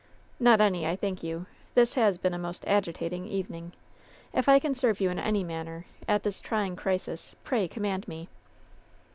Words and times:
"Not 0.39 0.59
any, 0.59 0.87
I 0.87 0.95
thank 0.95 1.21
you. 1.21 1.45
This 1.75 1.93
has 1.93 2.17
been 2.17 2.33
a 2.33 2.39
most 2.39 2.65
agi 2.65 2.91
tating 2.91 3.27
evening. 3.27 3.73
If 4.33 4.49
I 4.49 4.57
can 4.57 4.73
serve 4.73 4.99
you 4.99 5.11
in 5.11 5.19
any 5.19 5.43
manner, 5.43 5.85
at 6.07 6.23
this 6.23 6.41
trying 6.41 6.75
crisis, 6.75 7.35
pray 7.43 7.67
command 7.67 8.07
me." 8.07 8.27